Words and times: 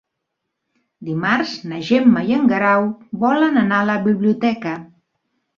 Dimarts 1.09 1.51
na 1.73 1.81
Gemma 1.91 2.25
i 2.31 2.35
en 2.39 2.49
Guerau 2.53 2.89
volen 3.27 3.63
anar 3.65 3.83
a 3.83 3.89
la 3.91 3.99
biblioteca. 4.11 4.77